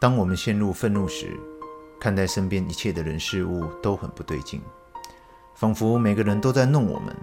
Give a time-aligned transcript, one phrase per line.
[0.00, 1.36] 当我们陷入愤怒时，
[1.98, 4.60] 看待身边一切的人事物都很不对劲，
[5.56, 7.16] 仿佛每个人都在弄我们、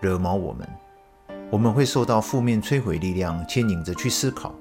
[0.00, 0.66] 惹毛我们。
[1.50, 4.54] 我们会受到负面摧毁力量牵引着去思考、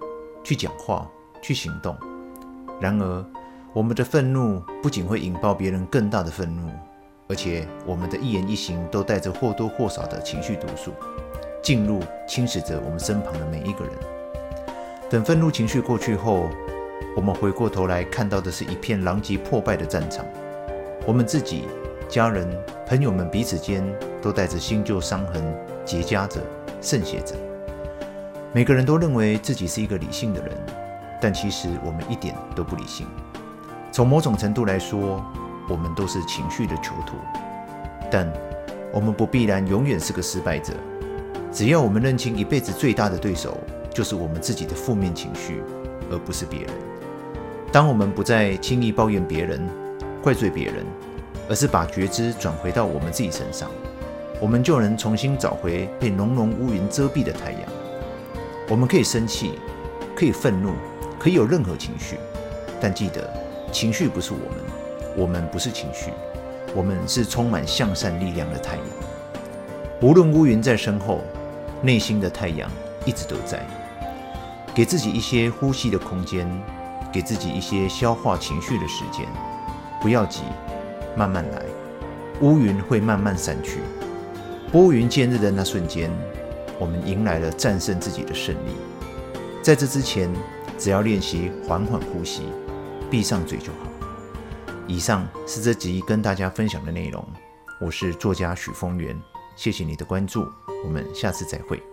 [0.44, 1.10] 去讲话、
[1.42, 1.96] 去行动。
[2.82, 3.26] 然而，
[3.72, 6.70] 我们的愤怒不仅会引爆别人更大的愤怒，
[7.30, 10.92] 而且我们的一言一行都带着或多或少的情绪毒素，
[11.64, 13.94] 进入侵蚀着我们身旁的每一个人。
[15.10, 16.50] 等愤怒情绪过去后，
[17.16, 20.26] 我们回过头来看到的是一片狼藉破败的战场。
[21.06, 21.66] 我们自己、
[22.08, 22.48] 家人、
[22.88, 23.86] 朋友们彼此间
[24.22, 25.44] 都带着新旧伤痕
[25.84, 26.40] 结痂着、
[26.82, 27.36] 渗血着。
[28.54, 30.52] 每个人都认为自己是一个理性的人，
[31.20, 33.06] 但其实我们一点都不理性。
[33.92, 35.22] 从某种程度来说，
[35.68, 37.18] 我们都是情绪的囚徒，
[38.10, 38.32] 但
[38.94, 40.74] 我们不必然永远是个失败者。
[41.52, 43.58] 只要我们认清一辈子最大的对手
[43.94, 45.62] 就是我们自己的负面情绪，
[46.10, 46.91] 而不是别人。
[47.72, 49.66] 当我们不再轻易抱怨别人、
[50.22, 50.86] 怪罪别人，
[51.48, 53.72] 而是把觉知转回到我们自己身上，
[54.42, 57.62] 我们就能重新找回被浓浓乌云遮蔽的太阳。
[58.68, 59.54] 我们可以生气，
[60.14, 60.74] 可以愤怒，
[61.18, 62.18] 可以有任何情绪，
[62.82, 63.32] 但记得。
[63.72, 64.58] 情绪不是我们，
[65.16, 66.12] 我们不是情绪，
[66.76, 68.86] 我们是充满向善力量的太阳。
[70.02, 71.22] 无论乌云在身后，
[71.82, 72.70] 内心的太阳
[73.06, 73.66] 一直都在。
[74.76, 76.46] 给自己一些呼吸的空间，
[77.12, 79.28] 给自己一些消化情绪的时间，
[80.02, 80.44] 不要急，
[81.16, 81.64] 慢慢来。
[82.42, 83.80] 乌云会慢慢散去，
[84.72, 86.10] 拨云见日的那瞬间，
[86.80, 88.72] 我们迎来了战胜自己的胜利。
[89.62, 90.34] 在这之前，
[90.78, 92.44] 只要练习缓缓呼吸。
[93.12, 93.92] 闭上嘴就好。
[94.88, 97.22] 以上是这集跟大家分享的内容。
[97.82, 99.22] 我是作家许峰源，
[99.58, 100.48] 谢谢你的关注，
[100.86, 101.91] 我们下次再会。